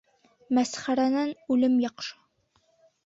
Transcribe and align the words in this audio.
Мәсхәрәнән 0.57 1.35
үлем 1.57 1.77
яҡшы. 1.85 2.17